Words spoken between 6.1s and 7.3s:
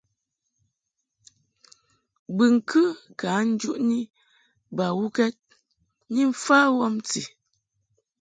ni mfa wɔmti.